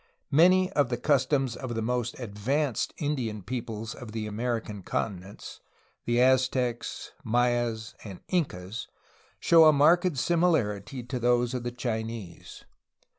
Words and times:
Many 0.31 0.71
of 0.71 0.89
the 0.89 0.97
customs 0.97 1.55
of 1.55 1.75
the 1.75 1.81
most 1.83 2.19
advanced 2.19 2.91
Indian 2.97 3.43
peoples 3.43 3.93
of 3.93 4.13
the 4.13 4.25
American 4.25 4.81
continents, 4.81 5.59
the 6.05 6.19
Aztecs, 6.19 7.11
Mayas, 7.23 7.93
and 8.03 8.21
Incas, 8.27 8.87
show 9.39 9.65
a 9.65 9.71
marked 9.71 10.17
similarity 10.17 11.03
to 11.03 11.19
those 11.19 11.53
of 11.53 11.61
the 11.61 11.71
Chinese. 11.71 12.65